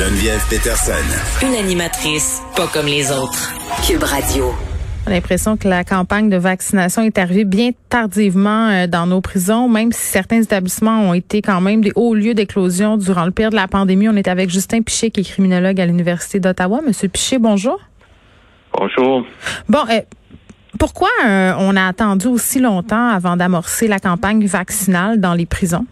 Geneviève 0.00 0.42
Peterson. 0.48 1.46
Une 1.46 1.54
animatrice 1.54 2.40
pas 2.56 2.66
comme 2.68 2.86
les 2.86 3.12
autres. 3.12 3.52
Cube 3.86 4.02
Radio. 4.02 4.46
On 5.04 5.10
a 5.10 5.12
l'impression 5.12 5.58
que 5.58 5.68
la 5.68 5.84
campagne 5.84 6.30
de 6.30 6.38
vaccination 6.38 7.02
est 7.02 7.18
arrivée 7.18 7.44
bien 7.44 7.72
tardivement 7.90 8.70
euh, 8.70 8.86
dans 8.86 9.04
nos 9.06 9.20
prisons, 9.20 9.68
même 9.68 9.92
si 9.92 10.00
certains 10.00 10.40
établissements 10.40 11.02
ont 11.02 11.12
été 11.12 11.42
quand 11.42 11.60
même 11.60 11.82
des 11.82 11.92
hauts 11.96 12.14
lieux 12.14 12.32
d'éclosion 12.32 12.96
durant 12.96 13.26
le 13.26 13.30
pire 13.30 13.50
de 13.50 13.56
la 13.56 13.68
pandémie. 13.68 14.08
On 14.08 14.16
est 14.16 14.26
avec 14.26 14.48
Justin 14.48 14.80
Piché, 14.80 15.10
qui 15.10 15.20
est 15.20 15.24
criminologue 15.24 15.78
à 15.78 15.84
l'Université 15.84 16.40
d'Ottawa. 16.40 16.80
Monsieur 16.80 17.08
Piché, 17.08 17.38
bonjour. 17.38 17.78
Bonjour. 18.72 19.26
Bon, 19.68 19.84
euh, 19.90 20.00
pourquoi 20.78 21.10
euh, 21.26 21.52
on 21.58 21.76
a 21.76 21.86
attendu 21.86 22.26
aussi 22.26 22.58
longtemps 22.58 23.10
avant 23.10 23.36
d'amorcer 23.36 23.86
la 23.86 23.98
campagne 23.98 24.46
vaccinale 24.46 25.20
dans 25.20 25.34
les 25.34 25.44
prisons? 25.44 25.84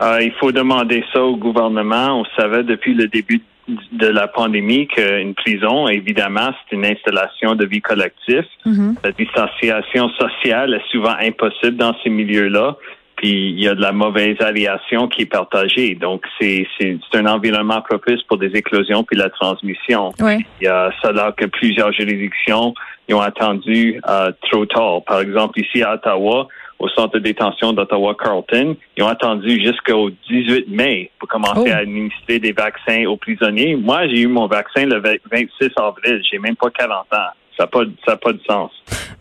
Il 0.00 0.32
faut 0.38 0.52
demander 0.52 1.04
ça 1.12 1.22
au 1.22 1.36
gouvernement. 1.36 2.20
On 2.20 2.24
savait 2.40 2.62
depuis 2.62 2.94
le 2.94 3.08
début 3.08 3.42
de 3.68 4.06
la 4.06 4.28
pandémie 4.28 4.86
qu'une 4.86 5.34
prison, 5.34 5.88
évidemment, 5.88 6.50
c'est 6.52 6.76
une 6.76 6.86
installation 6.86 7.56
de 7.56 7.66
vie 7.66 7.80
collective. 7.80 8.44
Mm-hmm. 8.64 8.94
La 9.02 9.12
distanciation 9.12 10.08
sociale 10.10 10.74
est 10.74 10.90
souvent 10.90 11.16
impossible 11.20 11.76
dans 11.76 11.94
ces 12.02 12.10
milieux-là. 12.10 12.76
Puis 13.16 13.50
il 13.50 13.60
y 13.60 13.66
a 13.66 13.74
de 13.74 13.80
la 13.80 13.92
mauvaise 13.92 14.36
aviation 14.40 15.08
qui 15.08 15.22
est 15.22 15.32
partagée. 15.32 15.94
Donc 15.94 16.22
c'est 16.38 16.66
c'est 16.78 16.98
un 17.14 17.26
environnement 17.26 17.80
propice 17.80 18.22
pour 18.24 18.36
des 18.36 18.54
éclosions 18.54 19.04
puis 19.04 19.16
la 19.16 19.30
transmission. 19.30 20.12
Il 20.20 20.44
y 20.60 20.66
a 20.66 20.90
cela 21.02 21.32
que 21.34 21.46
plusieurs 21.46 21.92
juridictions 21.92 22.74
ils 23.08 23.14
ont 23.14 23.20
attendu 23.20 24.00
euh, 24.08 24.32
trop 24.50 24.66
tard. 24.66 25.02
Par 25.06 25.20
exemple, 25.20 25.60
ici 25.60 25.82
à 25.82 25.94
Ottawa, 25.94 26.48
au 26.78 26.88
centre 26.90 27.14
de 27.14 27.20
détention 27.20 27.72
d'Ottawa-Carlton. 27.72 28.76
Ils 28.96 29.02
ont 29.02 29.08
attendu 29.08 29.60
jusqu'au 29.64 30.10
18 30.28 30.68
mai 30.68 31.10
pour 31.18 31.28
commencer 31.28 31.62
Oh. 31.70 31.72
à 31.72 31.76
administrer 31.78 32.38
des 32.38 32.52
vaccins 32.52 33.06
aux 33.06 33.16
prisonniers. 33.16 33.76
Moi, 33.76 34.06
j'ai 34.08 34.20
eu 34.20 34.26
mon 34.26 34.46
vaccin 34.46 34.84
le 34.86 35.00
26 35.00 35.70
avril. 35.76 36.22
J'ai 36.30 36.38
même 36.38 36.56
pas 36.56 36.70
40 36.70 37.06
ans. 37.12 37.16
Ça 37.56 37.64
n'a 37.64 37.66
pas, 37.68 38.16
pas 38.16 38.32
de 38.32 38.40
sens. 38.46 38.70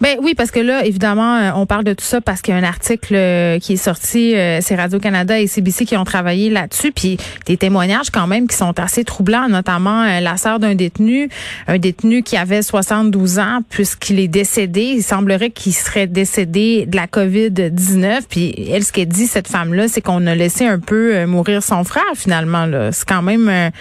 Ben 0.02 0.18
oui, 0.22 0.36
parce 0.36 0.52
que 0.52 0.60
là, 0.60 0.86
évidemment, 0.86 1.38
euh, 1.38 1.52
on 1.56 1.66
parle 1.66 1.86
de 1.86 1.94
tout 1.94 2.04
ça 2.04 2.20
parce 2.20 2.42
qu'il 2.42 2.54
y 2.54 2.58
a 2.58 2.60
un 2.60 2.64
article 2.64 3.16
euh, 3.16 3.60
qui 3.60 3.74
est 3.74 3.78
sorti, 3.78 4.36
euh, 4.36 4.60
c'est 4.62 4.76
Radio-Canada 4.76 5.40
et 5.40 5.48
CBC 5.48 5.86
qui 5.86 5.96
ont 5.96 6.04
travaillé 6.04 6.50
là-dessus, 6.50 6.92
puis 6.92 7.18
des 7.46 7.56
témoignages 7.56 8.10
quand 8.12 8.28
même 8.28 8.48
qui 8.48 8.58
sont 8.58 8.78
assez 8.78 9.06
troublants, 9.06 9.48
notamment 9.48 10.20
la 10.20 10.38
sœur 10.38 10.60
d'un 10.60 10.76
détenu, 10.76 11.30
un 11.68 11.78
détenu 11.78 12.24
qui 12.24 12.36
avait 12.36 12.62
72 12.62 13.40
ans, 13.40 13.60
puisqu'il 13.70 14.20
est 14.20 14.28
décédé. 14.28 14.96
Il 14.98 15.04
semblerait 15.04 15.52
qu'il 15.52 15.74
serait 15.74 16.08
décédé 16.08 16.86
de 16.86 16.96
la 16.96 17.08
COVID-19, 17.08 18.24
puis 18.30 18.70
elle, 18.70 18.84
ce 18.84 18.92
qu'elle 18.92 19.08
dit, 19.08 19.28
cette 19.28 19.48
femme-là, 19.48 19.88
c'est 19.88 20.02
qu'on 20.02 20.28
a 20.28 20.36
laissé 20.36 20.66
un 20.68 20.80
peu 20.80 21.26
mourir 21.26 21.64
son 21.64 21.84
frère, 21.84 22.04
finalement. 22.16 22.66
là. 22.66 22.92
C'est 22.92 23.08
quand 23.08 23.22
même... 23.22 23.72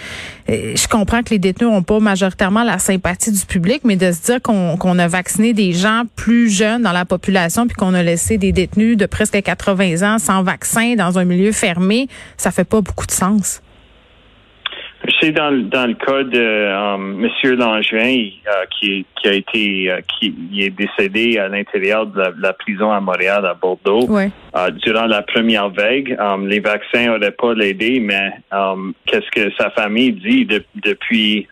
je 0.48 0.88
comprends 0.88 1.22
que 1.22 1.30
les 1.30 1.38
détenus 1.38 1.70
n'ont 1.70 1.82
pas 1.82 1.98
majoritairement 1.98 2.62
la 2.62 2.78
sympathie 2.78 3.32
du 3.32 3.44
public, 3.44 3.82
mais 3.84 3.96
de 3.96 4.12
se 4.12 4.22
dire 4.22 4.40
qu'on 4.44 4.98
a 4.98 5.08
vacciné 5.08 5.52
des 5.54 5.72
gens 5.72 6.02
plus 6.16 6.48
jeunes 6.50 6.82
dans 6.82 6.92
la 6.92 7.04
population 7.06 7.66
puis 7.66 7.74
qu'on 7.74 7.94
a 7.94 8.02
laissé 8.02 8.36
des 8.38 8.52
détenus 8.52 8.96
de 8.96 9.06
presque 9.06 9.40
80 9.42 10.02
ans 10.14 10.18
sans 10.18 10.42
vaccin 10.42 10.94
dans 10.96 11.18
un 11.18 11.24
milieu 11.24 11.50
fermé, 11.52 12.06
ça 12.36 12.50
fait 12.50 12.68
pas 12.68 12.80
beaucoup 12.82 13.06
de 13.06 13.10
sens. 13.10 13.60
Je 15.06 15.12
sais 15.20 15.32
dans, 15.32 15.50
le- 15.50 15.64
dans 15.64 15.86
le 15.86 15.92
cas 15.94 16.22
de 16.22 16.38
euh, 16.40 16.96
Monsieur 16.96 17.56
Langevin, 17.56 18.26
euh, 18.46 18.50
qui, 18.80 19.04
qui 19.20 19.28
a 19.28 19.32
été 19.34 19.90
euh, 19.90 20.00
qui 20.18 20.34
est 20.62 20.70
décédé 20.70 21.36
à 21.38 21.48
l'intérieur 21.48 22.06
de 22.06 22.18
la, 22.18 22.30
de 22.32 22.40
la 22.40 22.52
prison 22.54 22.90
à 22.90 23.00
Montréal, 23.00 23.44
à 23.44 23.52
Bordeaux. 23.52 24.06
Ouais. 24.06 24.30
Euh, 24.56 24.70
durant 24.70 25.04
la 25.04 25.20
première 25.20 25.68
vague, 25.68 26.16
les 26.46 26.60
vaccins 26.60 27.06
n'auraient 27.06 27.32
pas 27.32 27.52
l'aidé, 27.52 28.00
mais 28.00 28.30
qu'est-ce 29.06 29.30
que 29.30 29.50
sa 29.58 29.68
famille 29.72 30.12
dit 30.12 30.46
de- 30.46 30.64
depuis 30.82 31.48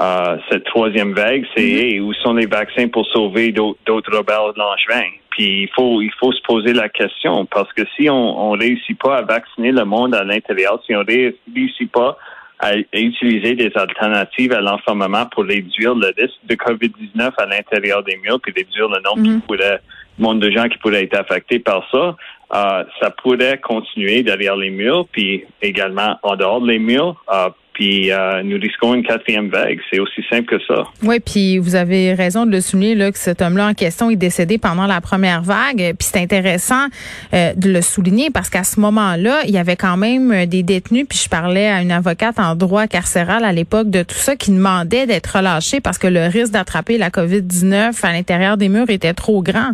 euh, 0.00 0.36
cette 0.50 0.64
troisième 0.64 1.12
vague, 1.14 1.44
c'est 1.56 1.62
Hey, 1.68 2.00
où 2.00 2.12
sont 2.14 2.34
les 2.34 2.46
vaccins 2.46 2.88
pour 2.88 3.06
sauver 3.08 3.52
d'autres 3.52 3.78
d'autres 3.86 4.16
Robert 4.16 4.52
Langevin? 4.56 5.08
Puis 5.30 5.62
il 5.62 5.68
faut 5.74 6.00
il 6.02 6.12
faut 6.18 6.32
se 6.32 6.42
poser 6.42 6.72
la 6.72 6.88
question 6.88 7.46
parce 7.46 7.72
que 7.72 7.82
si 7.96 8.08
on 8.10 8.50
on 8.50 8.50
réussit 8.52 8.98
pas 8.98 9.18
à 9.18 9.22
vacciner 9.22 9.72
le 9.72 9.84
monde 9.84 10.14
à 10.14 10.24
l'intérieur, 10.24 10.80
si 10.86 10.94
on 10.94 11.00
ré- 11.04 11.36
réussit 11.54 11.90
pas 11.90 12.16
à, 12.60 12.68
à 12.70 12.98
utiliser 12.98 13.54
des 13.54 13.70
alternatives 13.76 14.52
à 14.52 14.60
l'enfermement 14.60 15.26
pour 15.26 15.44
réduire 15.44 15.94
le 15.94 16.08
risque 16.16 16.40
de 16.44 16.54
COVID-19 16.56 17.30
à 17.38 17.46
l'intérieur 17.46 18.02
des 18.02 18.16
murs, 18.16 18.40
puis 18.40 18.52
réduire 18.56 18.88
le 18.88 19.00
nombre 19.02 19.18
Mhm. 19.28 19.40
qui 19.40 19.46
pourrait, 19.46 19.80
le 20.18 20.22
nombre 20.24 20.40
de 20.40 20.50
gens 20.50 20.68
qui 20.68 20.78
pourraient 20.78 21.04
être 21.04 21.14
affectés 21.18 21.60
par 21.60 21.88
ça, 21.92 22.16
euh, 22.54 22.84
ça 23.00 23.10
pourrait 23.10 23.58
continuer 23.60 24.24
derrière 24.24 24.56
les 24.56 24.70
murs, 24.70 25.06
puis 25.12 25.44
également 25.62 26.18
en 26.24 26.34
dehors 26.34 26.60
des 26.60 26.80
murs, 26.80 27.14
euh, 27.32 27.48
puis 27.78 28.10
euh, 28.10 28.42
nous 28.42 28.58
risquons 28.58 28.92
une 28.92 29.04
quatrième 29.04 29.50
vague. 29.50 29.78
C'est 29.88 30.00
aussi 30.00 30.20
simple 30.28 30.46
que 30.46 30.60
ça. 30.64 30.82
Oui, 31.04 31.20
puis 31.20 31.58
vous 31.58 31.76
avez 31.76 32.12
raison 32.12 32.44
de 32.44 32.50
le 32.50 32.60
souligner 32.60 32.96
là 32.96 33.12
que 33.12 33.18
cet 33.18 33.40
homme-là 33.40 33.68
en 33.68 33.74
question 33.74 34.10
est 34.10 34.16
décédé 34.16 34.58
pendant 34.58 34.86
la 34.88 35.00
première 35.00 35.42
vague. 35.42 35.94
Puis 35.96 36.08
c'est 36.12 36.18
intéressant 36.18 36.86
euh, 37.32 37.52
de 37.54 37.70
le 37.70 37.80
souligner 37.80 38.30
parce 38.30 38.50
qu'à 38.50 38.64
ce 38.64 38.80
moment-là, 38.80 39.42
il 39.44 39.52
y 39.52 39.58
avait 39.58 39.76
quand 39.76 39.96
même 39.96 40.32
euh, 40.32 40.46
des 40.46 40.64
détenus. 40.64 41.06
Puis 41.08 41.20
je 41.22 41.28
parlais 41.28 41.68
à 41.68 41.80
une 41.80 41.92
avocate 41.92 42.40
en 42.40 42.56
droit 42.56 42.88
carcéral 42.88 43.44
à 43.44 43.52
l'époque 43.52 43.90
de 43.90 44.02
tout 44.02 44.16
ça 44.16 44.34
qui 44.34 44.50
demandait 44.50 45.06
d'être 45.06 45.36
relâché 45.36 45.80
parce 45.80 45.98
que 45.98 46.08
le 46.08 46.26
risque 46.26 46.52
d'attraper 46.52 46.98
la 46.98 47.10
COVID-19 47.10 48.04
à 48.04 48.12
l'intérieur 48.12 48.56
des 48.56 48.68
murs 48.68 48.90
était 48.90 49.14
trop 49.14 49.40
grand. 49.40 49.70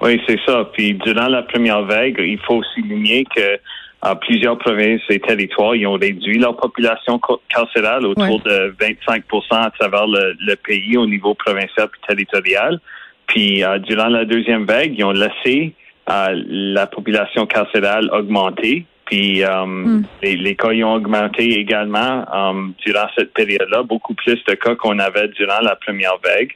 Oui, 0.00 0.18
c'est 0.26 0.40
ça. 0.46 0.70
Puis 0.72 0.94
durant 0.94 1.28
la 1.28 1.42
première 1.42 1.82
vague, 1.82 2.16
il 2.18 2.38
faut 2.46 2.62
souligner 2.74 3.26
que 3.36 3.60
euh, 4.06 4.14
plusieurs 4.16 4.58
provinces 4.58 5.00
et 5.08 5.18
territoires 5.18 5.74
ils 5.74 5.86
ont 5.86 5.94
réduit 5.94 6.38
leur 6.38 6.56
population 6.56 7.20
carcérale 7.48 8.06
autour 8.06 8.40
de 8.40 8.74
25% 8.78 9.22
à 9.50 9.70
travers 9.70 10.06
le, 10.06 10.36
le 10.40 10.56
pays 10.56 10.96
au 10.96 11.06
niveau 11.06 11.34
provincial 11.34 11.88
et 11.88 12.06
territorial. 12.06 12.80
Puis 13.26 13.64
euh, 13.64 13.78
durant 13.78 14.08
la 14.08 14.24
deuxième 14.24 14.64
vague, 14.64 14.94
ils 14.96 15.04
ont 15.04 15.12
laissé 15.12 15.74
euh, 16.10 16.42
la 16.46 16.86
population 16.86 17.46
carcérale 17.46 18.10
augmenter. 18.12 18.84
Puis 19.06 19.44
euh, 19.44 20.00
les, 20.22 20.36
les 20.36 20.54
cas 20.56 20.68
ont 20.68 20.94
augmenté 20.94 21.58
également 21.60 22.24
euh, 22.34 22.68
durant 22.84 23.06
cette 23.16 23.32
période-là, 23.34 23.82
beaucoup 23.82 24.14
plus 24.14 24.42
de 24.48 24.54
cas 24.54 24.74
qu'on 24.76 24.98
avait 24.98 25.28
durant 25.28 25.60
la 25.62 25.76
première 25.76 26.16
vague. 26.24 26.52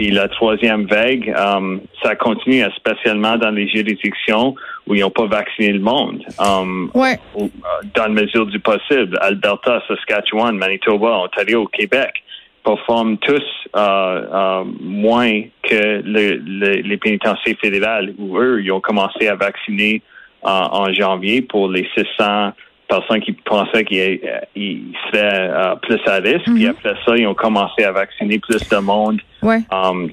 Et 0.00 0.10
la 0.10 0.28
troisième 0.28 0.86
vague, 0.86 1.28
euh, 1.36 1.76
ça 2.02 2.14
continue, 2.16 2.62
spécialement 2.76 3.36
dans 3.36 3.50
les 3.50 3.68
juridictions 3.68 4.54
où 4.86 4.94
ils 4.94 5.00
n'ont 5.00 5.10
pas 5.10 5.26
vacciné 5.26 5.72
le 5.72 5.80
monde. 5.80 6.22
Ouais. 6.94 7.18
ou, 7.34 7.50
dans 7.94 8.04
la 8.04 8.08
mesure 8.22 8.46
du 8.46 8.60
possible, 8.60 9.18
Alberta, 9.20 9.82
Saskatchewan, 9.88 10.56
Manitoba, 10.56 11.18
Ontario, 11.18 11.66
Québec 11.66 12.12
performent 12.64 13.16
tous 13.18 13.42
euh, 13.76 13.78
euh, 14.32 14.64
moins 14.80 15.42
que 15.62 16.02
le- 16.04 16.36
le- 16.36 16.82
les 16.82 16.96
pénitenciers 16.96 17.56
fédérales 17.60 18.12
où 18.18 18.38
eux, 18.38 18.60
ils 18.62 18.70
ont 18.72 18.80
commencé 18.80 19.26
à 19.28 19.34
vacciner 19.36 20.02
en, 20.42 20.84
en 20.84 20.92
janvier 20.92 21.42
pour 21.42 21.68
les 21.68 21.88
600 21.96 22.52
personnes 22.88 23.20
qui 23.20 23.32
pensaient 23.32 23.84
qu'ils 23.84 24.20
euh, 24.24 24.78
seraient 25.12 25.50
euh, 25.50 25.74
plus 25.76 26.00
à 26.06 26.16
risque. 26.16 26.46
Puis 26.54 26.66
après 26.66 26.94
ça, 27.06 27.16
ils 27.16 27.26
ont 27.26 27.34
commencé 27.34 27.84
à 27.84 27.92
vacciner 27.92 28.38
plus 28.38 28.66
de 28.68 28.76
monde 28.78 29.20
Ouais. 29.42 29.60
um, 29.70 30.10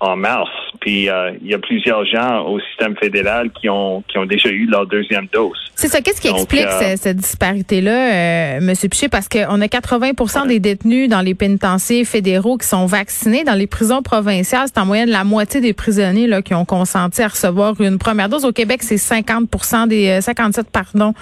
en 0.00 0.16
mars. 0.16 0.50
Puis 0.80 1.08
euh, 1.08 1.32
il 1.40 1.48
y 1.48 1.54
a 1.54 1.58
plusieurs 1.58 2.04
gens 2.06 2.44
au 2.46 2.58
système 2.60 2.96
fédéral 2.96 3.50
qui 3.52 3.68
ont 3.68 4.02
qui 4.08 4.18
ont 4.18 4.26
déjà 4.26 4.48
eu 4.50 4.66
leur 4.66 4.86
deuxième 4.86 5.26
dose. 5.32 5.56
C'est 5.76 5.88
ça. 5.88 6.00
Qu'est-ce 6.00 6.20
qui 6.20 6.28
Donc, 6.28 6.38
explique 6.38 6.66
euh, 6.66 6.94
ce- 6.96 7.02
cette 7.02 7.16
disparité-là, 7.18 8.56
euh, 8.56 8.60
Monsieur 8.60 8.88
Piché? 8.88 9.08
Parce 9.08 9.28
qu'on 9.28 9.60
a 9.60 9.68
80 9.68 10.46
des 10.46 10.60
détenus 10.60 11.08
dans 11.08 11.20
les 11.20 11.34
pénitenciers 11.34 12.04
fédéraux 12.04 12.58
qui 12.58 12.66
sont 12.66 12.86
vaccinés. 12.86 13.44
Dans 13.44 13.54
les 13.54 13.66
prisons 13.66 14.02
provinciales, 14.02 14.66
c'est 14.66 14.78
en 14.78 14.86
moyenne 14.86 15.10
la 15.10 15.24
moitié 15.24 15.60
des 15.60 15.72
prisonniers 15.72 16.26
là, 16.26 16.42
qui 16.42 16.54
ont 16.54 16.64
consenti 16.64 17.22
à 17.22 17.28
recevoir 17.28 17.80
une 17.80 17.98
première 17.98 18.28
dose. 18.28 18.44
Au 18.44 18.52
Québec, 18.52 18.82
c'est 18.82 18.98
50 18.98 19.88
des 19.88 20.08
euh, 20.08 20.20
57 20.20 20.68
pardon 20.70 21.14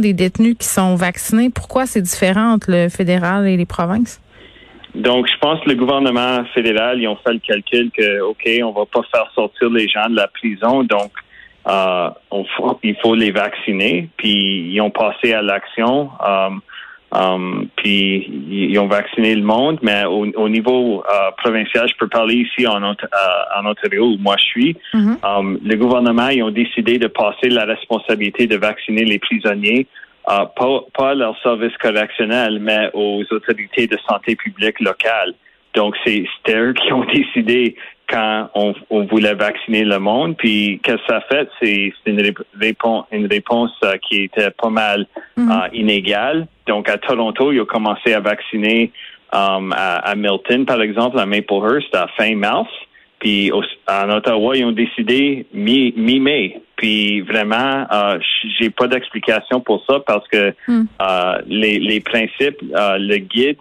des 0.00 0.12
détenus 0.14 0.56
qui 0.58 0.66
sont 0.66 0.94
vaccinés. 0.94 1.50
Pourquoi 1.50 1.86
c'est 1.86 2.00
différent 2.02 2.52
entre 2.52 2.70
le 2.70 2.88
fédéral 2.88 3.46
et 3.46 3.56
les 3.56 3.66
provinces? 3.66 4.20
Donc, 4.94 5.28
je 5.28 5.38
pense 5.38 5.60
que 5.60 5.68
le 5.70 5.76
gouvernement 5.76 6.44
fédéral, 6.54 7.00
ils 7.00 7.08
ont 7.08 7.16
fait 7.16 7.32
le 7.32 7.38
calcul 7.38 7.90
que, 7.90 8.20
OK, 8.20 8.48
on 8.64 8.72
va 8.72 8.86
pas 8.86 9.02
faire 9.12 9.30
sortir 9.34 9.70
les 9.70 9.88
gens 9.88 10.08
de 10.08 10.16
la 10.16 10.28
prison, 10.28 10.82
donc 10.84 11.12
euh, 11.68 12.08
on 12.30 12.44
faut- 12.56 12.78
il 12.82 12.96
faut 12.96 13.14
les 13.14 13.30
vacciner. 13.30 14.08
Puis, 14.16 14.70
ils 14.72 14.80
ont 14.80 14.90
passé 14.90 15.32
à 15.32 15.42
l'action. 15.42 16.10
um, 16.26 16.60
um, 17.12 17.68
puis, 17.76 18.30
ils 18.50 18.78
ont 18.78 18.86
vacciné 18.86 19.34
le 19.34 19.42
monde. 19.42 19.78
Mais 19.82 20.04
au, 20.06 20.26
au 20.36 20.48
niveau 20.48 21.02
euh, 21.08 21.30
provincial, 21.36 21.86
je 21.88 21.94
peux 21.98 22.08
parler 22.08 22.34
ici 22.36 22.66
en, 22.66 22.82
Ont- 22.82 22.96
euh, 23.02 23.60
en 23.60 23.66
Ontario, 23.66 24.04
où 24.06 24.16
moi 24.18 24.36
je 24.38 24.44
suis. 24.44 24.76
Um, 25.22 25.58
le 25.64 25.76
gouvernement, 25.76 26.28
ils 26.28 26.42
ont 26.42 26.50
décidé 26.50 26.98
de 26.98 27.08
passer 27.08 27.48
la 27.48 27.64
responsabilité 27.64 28.46
de 28.46 28.56
vacciner 28.56 29.04
les 29.04 29.18
prisonniers 29.18 29.86
euh, 30.28 30.44
pas, 30.56 30.80
pas 30.96 31.10
à 31.10 31.14
leur 31.14 31.40
service 31.42 31.76
correctionnel, 31.78 32.58
mais 32.60 32.90
aux 32.92 33.22
autorités 33.30 33.86
de 33.86 33.96
santé 34.08 34.36
publique 34.36 34.80
locales. 34.80 35.34
Donc, 35.74 35.96
c'est 36.04 36.24
c'était 36.36 36.58
eux 36.58 36.72
qui 36.74 36.92
ont 36.92 37.04
décidé 37.14 37.76
quand 38.10 38.50
on, 38.54 38.74
voulait 39.04 39.34
vacciner 39.34 39.84
le 39.84 39.98
monde. 39.98 40.36
Puis 40.36 40.80
qu'est-ce 40.82 40.96
que 40.96 41.02
ça 41.08 41.16
a 41.18 41.20
fait? 41.22 41.48
C'est 41.62 41.92
une 42.06 42.34
réponse, 42.60 43.06
une 43.12 43.26
réponse 43.26 43.72
euh, 43.84 43.96
qui 43.98 44.22
était 44.24 44.50
pas 44.50 44.68
mal 44.68 45.06
mhm. 45.36 45.50
euh, 45.50 45.68
inégale. 45.72 46.46
Donc 46.66 46.88
à 46.88 46.98
Toronto, 46.98 47.52
ils 47.52 47.60
ont 47.60 47.66
commencé 47.66 48.12
à 48.12 48.20
vacciner 48.20 48.90
um, 49.32 49.72
à, 49.76 50.14
Milton, 50.16 50.66
par 50.66 50.82
exemple, 50.82 51.18
à 51.18 51.26
Maplehurst, 51.26 51.94
à 51.94 52.08
fin 52.16 52.34
mars. 52.34 52.68
Puis 53.20 53.52
en 53.52 54.10
Ottawa, 54.10 54.56
ils 54.56 54.64
ont 54.64 54.72
décidé 54.72 55.46
mi-mai. 55.52 56.60
Puis 56.76 57.20
vraiment, 57.20 57.86
euh, 57.92 58.18
j'ai 58.58 58.70
pas 58.70 58.88
d'explication 58.88 59.60
pour 59.60 59.84
ça 59.86 60.00
parce 60.00 60.26
que 60.28 60.54
hmm. 60.66 60.84
euh, 61.02 61.38
les, 61.46 61.78
les 61.78 62.00
principes, 62.00 62.56
le 62.62 63.16
guide 63.18 63.58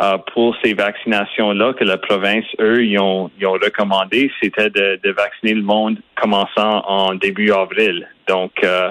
euh, 0.00 0.16
pour 0.32 0.56
ces 0.64 0.72
vaccinations-là 0.72 1.74
que 1.74 1.84
la 1.84 1.98
province, 1.98 2.46
eux, 2.60 2.82
ils 2.82 2.98
ont, 2.98 3.30
ils 3.38 3.46
ont 3.46 3.52
recommandé, 3.52 4.30
c'était 4.42 4.70
de, 4.70 4.98
de, 5.02 5.10
vacciner 5.10 5.52
le 5.52 5.60
monde 5.60 5.98
commençant 6.18 6.82
en 6.86 7.14
début 7.14 7.52
avril. 7.52 8.08
Donc, 8.26 8.52
euh, 8.64 8.88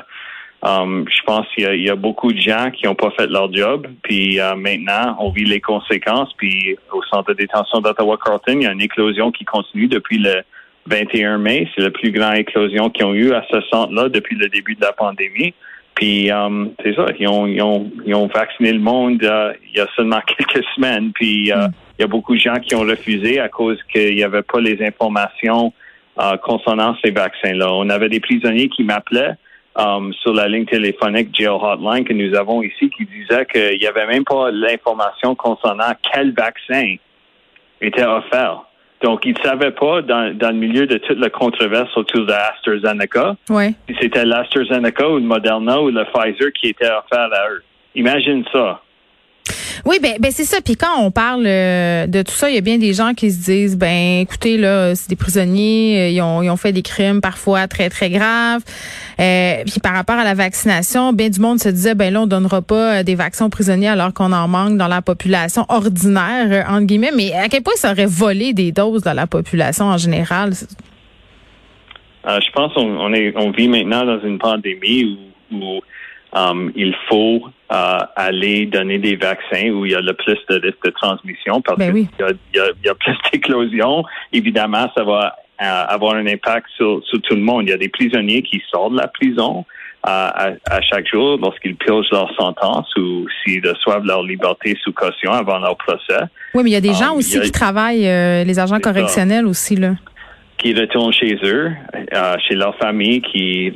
um, 0.63 1.05
je 1.09 1.21
pense 1.23 1.45
qu'il 1.53 1.73
y, 1.75 1.83
y, 1.83 1.89
a 1.89 1.95
beaucoup 1.95 2.31
de 2.31 2.39
gens 2.39 2.71
qui 2.71 2.85
n'ont 2.85 2.95
pas 2.95 3.11
fait 3.11 3.27
leur 3.27 3.53
job. 3.53 3.87
Puis 4.03 4.39
euh, 4.39 4.55
maintenant, 4.55 5.15
on 5.19 5.31
vit 5.31 5.45
les 5.45 5.61
conséquences. 5.61 6.33
Puis 6.37 6.77
au 6.91 7.01
centre 7.03 7.29
de 7.29 7.37
détention 7.37 7.81
d'Ottawa-Carlton, 7.81 8.53
il 8.59 8.63
y 8.63 8.67
a 8.67 8.71
une 8.71 8.81
éclosion 8.81 9.31
qui 9.31 9.45
continue 9.45 9.87
depuis 9.87 10.17
le 10.17 10.43
21 10.87 11.37
mai. 11.37 11.67
C'est 11.75 11.81
la 11.81 11.91
plus 11.91 12.11
grande 12.11 12.35
éclosion 12.35 12.89
qu'ils 12.89 13.05
ont 13.05 13.13
eu 13.13 13.33
à 13.33 13.45
ce 13.51 13.61
centre-là 13.71 14.09
depuis 14.09 14.35
le 14.35 14.49
début 14.49 14.75
de 14.75 14.81
la 14.81 14.93
pandémie. 14.93 15.53
Puis 15.95 16.31
euh, 16.31 16.65
c'est 16.83 16.95
ça, 16.95 17.05
ils 17.19 17.27
ont, 17.27 17.45
ils, 17.45 17.61
ont, 17.61 17.91
ils 18.05 18.15
ont 18.15 18.27
vacciné 18.27 18.71
le 18.71 18.79
monde 18.79 19.23
euh, 19.23 19.53
il 19.69 19.77
y 19.77 19.81
a 19.81 19.87
seulement 19.95 20.19
quelques 20.37 20.65
semaines. 20.75 21.11
Puis 21.13 21.51
euh, 21.51 21.67
mm. 21.67 21.71
il 21.99 22.01
y 22.01 22.05
a 22.05 22.07
beaucoup 22.07 22.35
de 22.35 22.39
gens 22.39 22.55
qui 22.55 22.75
ont 22.75 22.81
refusé 22.81 23.39
à 23.39 23.49
cause 23.49 23.77
qu'il 23.91 24.15
n'y 24.15 24.23
avait 24.23 24.41
pas 24.41 24.59
les 24.59 24.83
informations 24.83 25.73
concernant 26.43 26.95
ces 27.03 27.09
vaccins-là. 27.09 27.71
On 27.71 27.89
avait 27.89 28.09
des 28.09 28.19
prisonniers 28.19 28.69
qui 28.69 28.83
m'appelaient 28.83 29.33
sur 29.77 30.33
la 30.33 30.47
ligne 30.47 30.65
téléphonique 30.65 31.29
Jail 31.33 31.47
Hotline 31.47 32.03
que 32.03 32.13
nous 32.13 32.35
avons 32.35 32.61
ici 32.61 32.89
qui 32.89 33.05
disaient 33.05 33.45
qu'il 33.45 33.79
n'y 33.79 33.87
avait 33.87 34.07
même 34.07 34.25
pas 34.25 34.51
l'information 34.51 35.35
concernant 35.35 35.93
quel 36.13 36.33
vaccin 36.33 36.95
était 37.79 38.03
offert. 38.03 38.63
Donc, 39.01 39.25
ils 39.25 39.33
ne 39.33 39.41
savaient 39.41 39.71
pas, 39.71 40.01
dans, 40.03 40.37
dans, 40.37 40.49
le 40.49 40.57
milieu 40.57 40.85
de 40.85 40.97
toute 40.97 41.17
la 41.17 41.29
controverse 41.29 41.89
autour 41.97 42.25
de 42.27 42.33
AstraZeneca, 42.33 43.35
si 43.89 43.95
c'était 43.99 44.25
l'AstraZeneca 44.25 45.09
ou 45.09 45.15
le 45.15 45.21
Moderna 45.21 45.81
ou 45.81 45.89
le 45.89 46.05
Pfizer 46.05 46.51
qui 46.53 46.67
était 46.67 46.85
offert 46.85 47.29
à 47.33 47.49
eux. 47.51 47.63
Imagine 47.95 48.43
ça. 48.51 48.81
Oui, 49.85 49.97
ben, 50.01 50.13
ben 50.19 50.31
c'est 50.31 50.43
ça. 50.43 50.61
Puis 50.63 50.75
quand 50.75 50.99
on 50.99 51.11
parle 51.11 51.45
euh, 51.45 52.07
de 52.07 52.21
tout 52.21 52.33
ça, 52.33 52.49
il 52.49 52.55
y 52.55 52.57
a 52.57 52.61
bien 52.61 52.77
des 52.77 52.93
gens 52.93 53.13
qui 53.13 53.31
se 53.31 53.43
disent, 53.43 53.77
ben 53.77 54.19
écoutez, 54.19 54.57
là, 54.57 54.93
c'est 54.95 55.09
des 55.09 55.15
prisonniers, 55.15 55.99
euh, 55.99 56.09
ils 56.09 56.21
ont, 56.21 56.41
ils 56.43 56.49
ont 56.49 56.57
fait 56.57 56.71
des 56.71 56.81
crimes 56.81 57.21
parfois 57.21 57.67
très, 57.67 57.89
très 57.89 58.09
graves. 58.09 58.61
Euh, 59.19 59.63
puis 59.65 59.79
par 59.81 59.93
rapport 59.93 60.15
à 60.15 60.23
la 60.23 60.33
vaccination, 60.33 61.13
bien 61.13 61.29
du 61.29 61.39
monde 61.39 61.59
se 61.59 61.69
disait, 61.69 61.95
ben 61.95 62.13
là, 62.13 62.21
on 62.21 62.27
donnera 62.27 62.61
pas 62.61 63.03
des 63.03 63.15
vaccins 63.15 63.45
aux 63.45 63.49
prisonniers 63.49 63.89
alors 63.89 64.13
qu'on 64.13 64.31
en 64.31 64.47
manque 64.47 64.77
dans 64.77 64.87
la 64.87 65.01
population 65.01 65.65
ordinaire, 65.69 66.67
entre 66.69 66.85
guillemets. 66.85 67.11
Mais 67.15 67.33
à 67.33 67.47
quel 67.49 67.63
point 67.63 67.73
ça 67.75 67.91
aurait 67.91 68.05
volé 68.05 68.53
des 68.53 68.71
doses 68.71 69.01
dans 69.01 69.13
la 69.13 69.27
population 69.27 69.85
en 69.85 69.97
général? 69.97 70.53
je 72.23 72.51
pense 72.53 72.71
qu'on 72.75 72.99
on 72.99 73.51
vit 73.51 73.67
maintenant 73.67 74.05
dans 74.05 74.21
une 74.21 74.37
pandémie 74.37 75.17
où, 75.51 75.55
où 75.55 75.81
Um, 76.33 76.71
il 76.75 76.95
faut 77.09 77.41
aller 77.71 78.65
donner 78.65 78.97
des 78.97 79.15
vaccins 79.15 79.69
où 79.69 79.85
il 79.85 79.93
y 79.93 79.95
a 79.95 80.01
le 80.01 80.13
plus 80.13 80.37
de 80.49 80.55
risque 80.55 80.83
de 80.83 80.89
transmission 80.91 81.61
parce 81.61 81.79
ben 81.79 81.93
qu'il 81.93 82.07
y, 82.53 82.57
y, 82.85 82.89
a, 82.89 82.95
plus 82.95 83.15
d'éclosions. 83.31 84.03
Évidemment, 84.33 84.91
ça 84.95 85.03
va 85.03 85.35
uh, 85.61 85.63
avoir 85.63 86.15
un 86.15 86.27
impact 86.27 86.67
sur, 86.75 87.01
sur, 87.05 87.21
tout 87.21 87.35
le 87.35 87.41
monde. 87.41 87.63
Il 87.67 87.69
y 87.69 87.73
a 87.73 87.77
des 87.77 87.89
prisonniers 87.89 88.41
qui 88.41 88.61
sortent 88.69 88.93
de 88.93 88.97
la 88.97 89.07
prison 89.07 89.65
uh, 90.05 90.09
à, 90.09 90.51
à, 90.69 90.81
chaque 90.81 91.07
jour 91.07 91.37
lorsqu'ils 91.41 91.75
purgent 91.75 92.11
leur 92.11 92.33
sentence 92.35 92.93
ou 92.97 93.25
s'ils 93.43 93.65
reçoivent 93.65 94.05
leur 94.05 94.23
liberté 94.23 94.77
sous 94.83 94.91
caution 94.91 95.31
avant 95.31 95.59
leur 95.59 95.77
procès. 95.77 96.25
Oui, 96.53 96.63
mais 96.63 96.71
il 96.71 96.73
y 96.73 96.77
a 96.77 96.81
des 96.81 96.93
gens 96.93 97.13
um, 97.13 97.19
aussi 97.19 97.39
qui 97.39 97.51
travaillent, 97.51 98.07
euh, 98.07 98.43
les 98.43 98.59
agents 98.59 98.79
correctionnels 98.79 99.45
aussi, 99.45 99.75
là 99.75 99.93
qui 100.57 100.75
retournent 100.75 101.11
chez 101.11 101.39
eux, 101.43 101.71
euh, 102.13 102.35
chez 102.47 102.53
leur 102.53 102.77
famille, 102.77 103.21
qui, 103.21 103.73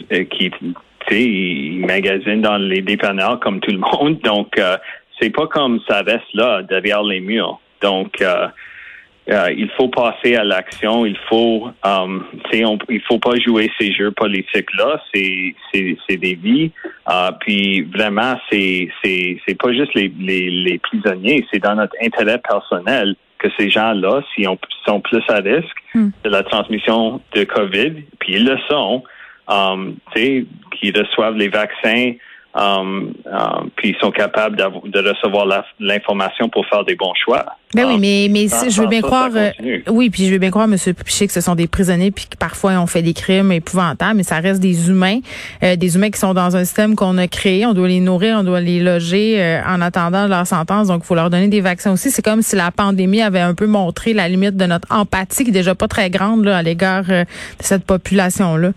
euh, 1.11 1.15
qui 1.15 1.77
ils 1.77 1.85
magasinent 1.85 2.41
dans 2.41 2.57
les 2.57 2.81
dépanneurs 2.81 3.39
comme 3.39 3.59
tout 3.59 3.71
le 3.71 3.79
monde. 3.79 4.19
Donc, 4.23 4.57
euh, 4.57 4.77
c'est 5.19 5.29
pas 5.29 5.47
comme 5.47 5.79
ça 5.87 6.01
reste 6.01 6.33
là, 6.33 6.61
derrière 6.63 7.03
les 7.03 7.21
murs. 7.21 7.59
Donc, 7.81 8.21
euh, 8.21 8.47
euh, 9.29 9.51
il 9.57 9.69
faut 9.71 9.87
passer 9.87 10.35
à 10.35 10.43
l'action. 10.43 11.05
Il 11.05 11.17
faut, 11.29 11.69
um, 11.83 12.25
on, 12.53 12.77
il 12.89 13.01
faut 13.01 13.17
pas 13.17 13.35
jouer 13.37 13.71
ces 13.79 13.91
jeux 13.93 14.11
politiques 14.11 14.71
là. 14.77 15.01
C'est, 15.13 15.55
c'est, 15.73 16.17
des 16.17 16.35
vies. 16.35 16.71
puis 17.39 17.81
vraiment, 17.83 18.39
c'est, 18.51 18.89
c'est, 19.03 19.39
c'est 19.47 19.57
pas 19.57 19.73
juste 19.73 19.93
les, 19.95 20.11
les, 20.19 20.49
les 20.49 20.77
prisonniers. 20.79 21.45
C'est 21.51 21.59
dans 21.59 21.75
notre 21.75 21.95
intérêt 22.01 22.39
personnel 22.39 23.15
que 23.39 23.47
ces 23.57 23.69
gens-là, 23.69 24.21
s'ils 24.33 24.47
sont 24.85 24.99
plus 24.99 25.23
à 25.29 25.35
risque 25.35 25.77
hmm. 25.93 26.09
de 26.23 26.29
la 26.29 26.43
transmission 26.43 27.21
de 27.33 27.43
COVID, 27.43 27.93
puis 28.19 28.33
ils 28.33 28.45
le 28.45 28.57
sont, 28.69 29.03
um, 29.47 29.95
qui 30.15 30.91
reçoivent 30.91 31.35
les 31.35 31.49
vaccins, 31.49 32.13
um, 32.55 33.13
um, 33.25 33.69
puis 33.75 33.89
ils 33.89 33.97
sont 33.99 34.11
capables 34.11 34.55
de 34.55 35.09
recevoir 35.09 35.45
l'information 35.79 36.49
pour 36.49 36.65
faire 36.67 36.83
des 36.85 36.95
bons 36.95 37.13
choix. 37.15 37.45
Ben 37.75 37.85
oui, 37.87 37.97
mais 37.99 38.29
mais 38.31 38.47
je 38.47 38.81
veux 38.81 38.87
bien 38.87 39.01
croire. 39.01 39.29
Euh, 39.35 39.51
oui, 39.89 40.09
puis 40.09 40.25
je 40.27 40.31
veux 40.31 40.37
bien 40.37 40.49
croire, 40.49 40.67
Monsieur 40.67 40.93
Piché, 40.93 41.27
que 41.27 41.33
ce 41.33 41.41
sont 41.41 41.55
des 41.55 41.67
prisonniers, 41.67 42.09
puis 42.09 42.25
que 42.25 42.37
parfois 42.37 42.71
ont 42.79 42.87
fait 42.87 43.01
des 43.01 43.13
crimes 43.13 43.51
épouvantables, 43.51 44.15
mais 44.15 44.23
ça 44.23 44.39
reste 44.39 44.61
des 44.61 44.89
humains, 44.89 45.19
euh, 45.61 45.75
des 45.75 45.95
humains 45.95 46.09
qui 46.09 46.19
sont 46.19 46.33
dans 46.33 46.55
un 46.55 46.63
système 46.63 46.95
qu'on 46.95 47.17
a 47.17 47.27
créé. 47.27 47.65
On 47.65 47.73
doit 47.73 47.89
les 47.89 47.99
nourrir, 47.99 48.37
on 48.39 48.43
doit 48.43 48.61
les 48.61 48.79
loger 48.79 49.41
euh, 49.41 49.61
en 49.67 49.81
attendant 49.81 50.25
leur 50.27 50.47
sentence. 50.47 50.87
Donc, 50.87 51.01
il 51.03 51.05
faut 51.05 51.15
leur 51.15 51.29
donner 51.29 51.49
des 51.49 51.59
vaccins 51.59 51.91
aussi. 51.91 52.11
C'est 52.11 52.21
comme 52.21 52.41
si 52.41 52.55
la 52.55 52.71
pandémie 52.71 53.21
avait 53.21 53.41
un 53.41 53.55
peu 53.55 53.67
montré 53.67 54.13
la 54.13 54.29
limite 54.29 54.55
de 54.55 54.65
notre 54.65 54.87
empathie, 54.89 55.43
qui 55.43 55.49
est 55.49 55.53
déjà 55.53 55.75
pas 55.75 55.89
très 55.89 56.09
grande 56.09 56.45
là, 56.45 56.57
à 56.57 56.61
l'égard 56.61 57.03
de 57.03 57.25
cette 57.59 57.83
population 57.83 58.55
là. 58.55 58.69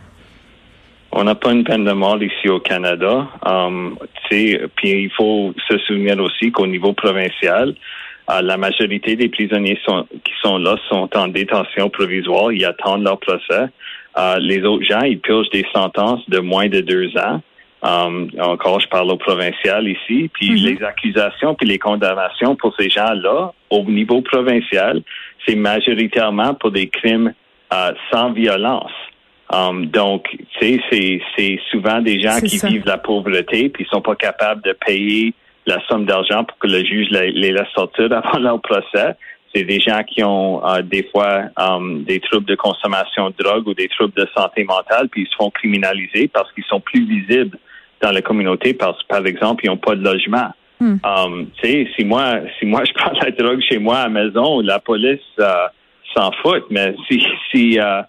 On 1.13 1.25
n'a 1.25 1.35
pas 1.35 1.53
une 1.53 1.65
peine 1.65 1.85
de 1.85 1.93
mort 1.93 2.23
ici 2.23 2.49
au 2.49 2.61
Canada. 2.61 3.27
Um, 3.45 3.99
puis 4.29 4.59
il 4.83 5.11
faut 5.17 5.55
se 5.69 5.79
souvenir 5.79 6.19
aussi 6.19 6.53
qu'au 6.53 6.67
niveau 6.67 6.93
provincial, 6.93 7.75
uh, 8.31 8.43
la 8.43 8.57
majorité 8.57 9.17
des 9.17 9.29
prisonniers 9.29 9.79
sont, 9.85 10.07
qui 10.25 10.33
sont 10.43 10.59
là 10.59 10.77
sont 10.91 11.09
en 11.17 11.29
détention 11.29 11.89
provisoire. 11.89 12.53
Ils 12.53 12.65
attendent 12.65 13.05
leur 13.05 13.19
procès. 13.19 13.69
Uh, 14.17 14.39
les 14.39 14.63
autres 14.65 14.85
gens, 14.85 15.03
ils 15.03 15.19
purgent 15.19 15.51
des 15.51 15.65
sentences 15.75 16.29
de 16.29 16.41
moins 16.41 16.69
de 16.69 16.81
deux 16.81 17.17
ans. 17.17 17.41
Um, 17.81 18.29
encore, 18.41 18.81
je 18.81 18.89
parle 18.89 19.11
au 19.11 19.17
provincial 19.17 19.89
ici. 19.89 20.29
Puis 20.35 20.51
mm-hmm. 20.51 20.65
les 20.65 20.85
accusations 20.85 21.55
puis 21.55 21.69
les 21.69 21.79
condamnations 21.79 22.57
pour 22.57 22.75
ces 22.79 22.91
gens-là, 22.91 23.53
au 23.71 23.85
niveau 23.85 24.21
provincial, 24.21 25.01
c'est 25.47 25.55
majoritairement 25.55 26.55
pour 26.55 26.71
des 26.71 26.89
crimes 26.89 27.33
uh, 27.73 27.93
sans 28.13 28.33
violence. 28.33 28.93
Um, 29.51 29.87
donc, 29.87 30.29
tu 30.59 30.81
sais, 30.91 31.21
c'est 31.37 31.59
souvent 31.71 32.01
des 32.01 32.21
gens 32.21 32.39
qui 32.41 32.59
vivent 32.59 32.87
la 32.87 32.99
pauvreté 32.99 33.71
puis 33.71 33.85
ils 33.85 33.89
sont 33.89 34.03
pas 34.03 34.15
capables 34.15 34.63
de 34.63 34.73
payer 34.73 35.33
la 35.67 35.79
somme 35.87 36.05
d'argent 36.05 36.45
pour 36.45 36.59
que 36.59 36.67
le 36.67 36.85
juge 36.85 37.09
les, 37.11 37.31
les 37.33 37.53
laisse 37.53 37.69
sortir 37.75 38.13
avant 38.13 38.39
leur 38.39 38.61
procès. 38.61 39.17
C'est 39.55 39.65
des 39.65 39.81
gens 39.81 40.03
qui 40.03 40.23
ont 40.23 40.63
euh, 40.67 40.83
des 40.83 41.09
fois 41.11 41.45
um, 41.57 42.05
des 42.05 42.21
troubles 42.21 42.45
de 42.45 42.55
consommation 42.55 43.31
de 43.31 43.43
drogue 43.43 43.67
ou 43.69 43.75
des 43.75 43.89
troubles 43.89 44.13
de 44.15 44.29
santé 44.37 44.65
mentale, 44.65 45.09
puis 45.09 45.23
ils 45.23 45.29
se 45.29 45.37
font 45.37 45.51
criminaliser 45.51 46.29
parce 46.29 46.53
qu'ils 46.53 46.65
sont 46.65 46.81
plus 46.81 47.07
visibles 47.07 47.59
dans 48.03 48.11
la 48.11 48.21
communauté 48.21 48.75
parce 48.75 49.03
par 49.05 49.27
exemple, 49.27 49.65
ils 49.65 49.69
n'ont 49.69 49.79
pas 49.79 49.95
de 49.95 50.05
logement. 50.05 50.53
Hmm. 50.81 50.97
Um, 51.03 51.51
tu 51.61 51.69
sais, 51.69 51.89
si 51.97 52.05
moi, 52.05 52.41
si 52.59 52.67
moi 52.67 52.85
je 52.87 52.93
prends 52.93 53.13
la 53.13 53.31
drogue 53.31 53.61
chez 53.63 53.79
moi 53.79 53.99
à 53.99 54.03
la 54.05 54.11
maison, 54.11 54.61
la 54.61 54.79
police 54.79 55.21
euh, 55.41 55.67
s'en 56.15 56.31
fout. 56.43 56.65
Mais 56.71 56.95
si, 57.09 57.25
si 57.51 57.81
euh, 57.81 58.03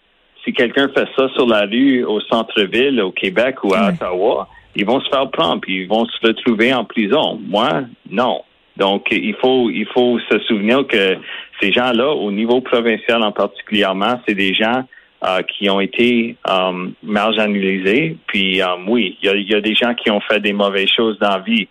si 0.44 0.54
quelqu'un 0.54 0.90
fait 0.90 1.08
ça 1.18 1.30
sur 1.36 1.48
la 1.48 1.62
rue 1.62 2.04
au 2.04 2.20
centre-ville, 2.22 3.02
au 3.02 3.12
Québec 3.12 3.64
ou 3.64 3.74
à 3.74 3.90
Ottawa, 3.90 4.48
ils 4.76 4.86
vont 4.86 5.02
se 5.02 5.10
faire 5.10 5.30
prendre 5.30 5.62
puis 5.62 5.82
ils 5.84 5.88
vont 5.88 6.06
se 6.06 6.28
retrouver 6.28 6.74
en 6.74 6.86
prison. 6.86 7.40
Moi, 7.48 7.84
non. 8.10 8.42
Donc, 8.78 9.08
il 9.12 9.36
faut, 9.36 9.70
il 9.70 9.86
faut 9.88 10.20
se 10.32 10.40
souvenir 10.40 10.88
que 10.88 11.18
ces 11.60 11.72
gens-là, 11.72 12.10
au 12.12 12.32
niveau 12.32 12.62
provincial 12.62 13.22
en 13.24 13.34
particulièrement, 13.34 14.22
c'est 14.26 14.36
des 14.36 14.54
gens 14.54 14.86
euh, 15.26 15.42
qui 15.42 15.70
ont 15.70 15.82
été 15.82 16.38
euh, 16.50 16.88
marginalisés. 17.04 18.16
Puis, 18.28 18.62
euh, 18.62 18.68
oui, 18.88 19.18
il 19.22 19.28
y 19.28 19.30
a, 19.30 19.36
y 19.36 19.54
a, 19.54 19.60
des 19.60 19.76
gens 19.76 19.94
qui 19.94 20.10
ont 20.10 20.22
fait 20.22 20.40
des 20.40 20.54
mauvaises 20.54 20.90
choses 20.96 21.20
dans 21.20 21.32
la 21.32 21.40
vie. 21.40 21.68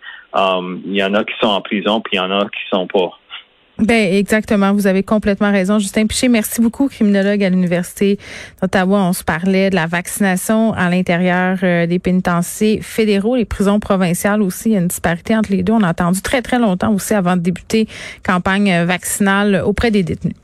Il 0.85 0.95
y 0.95 1.03
en 1.03 1.15
a 1.15 1.23
qui 1.23 1.33
sont 1.41 1.47
en 1.47 1.61
prison, 1.61 1.99
puis 1.99 2.13
il 2.13 2.17
y 2.17 2.19
en 2.19 2.29
a 2.29 2.43
qui 2.43 2.61
sont 2.71 2.85
pas. 2.85 3.17
Ben 3.79 4.13
exactement, 4.13 4.73
vous 4.73 4.87
avez 4.87 5.03
complètement 5.03 5.51
raison, 5.51 5.79
Justin 5.79 6.05
Piché. 6.05 6.27
Merci 6.27 6.59
beaucoup, 6.59 6.89
criminologue 6.89 7.41
à 7.41 7.49
l'université 7.49 8.19
d'Ottawa. 8.61 9.03
On 9.03 9.13
se 9.13 9.23
parlait 9.23 9.69
de 9.69 9.75
la 9.75 9.87
vaccination 9.87 10.73
à 10.73 10.89
l'intérieur 10.89 11.59
euh, 11.63 11.87
des 11.87 11.97
pénitenciers 11.97 12.81
fédéraux, 12.81 13.37
les 13.37 13.45
prisons 13.45 13.79
provinciales 13.79 14.41
aussi. 14.41 14.69
Il 14.69 14.73
y 14.73 14.75
a 14.75 14.79
une 14.79 14.87
disparité 14.87 15.33
entre 15.33 15.51
les 15.51 15.63
deux. 15.63 15.71
On 15.71 15.83
a 15.83 15.89
attendu 15.89 16.21
très 16.21 16.41
très 16.41 16.59
longtemps 16.59 16.93
aussi 16.93 17.13
avant 17.13 17.37
de 17.37 17.41
débuter 17.41 17.87
campagne 18.21 18.83
vaccinale 18.83 19.63
auprès 19.65 19.91
des 19.91 20.03
détenus. 20.03 20.35